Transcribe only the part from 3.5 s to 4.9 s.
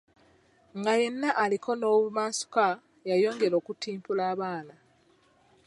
okutimpula abaana.